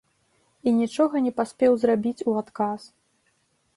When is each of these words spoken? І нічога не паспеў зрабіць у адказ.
І 0.69 0.73
нічога 0.77 1.21
не 1.27 1.33
паспеў 1.41 1.71
зрабіць 1.85 2.25
у 2.33 2.37
адказ. 2.45 2.81